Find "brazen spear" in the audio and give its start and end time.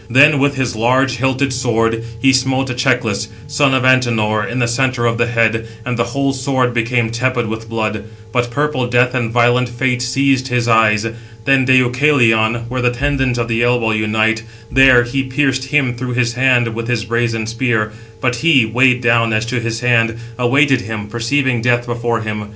17.05-17.91